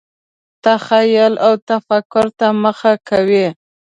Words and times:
تخیل 0.63 1.33
او 1.45 1.53
تفکر 1.69 2.25
ته 2.37 2.47
مخه 2.63 2.93
کوي. 3.09 3.47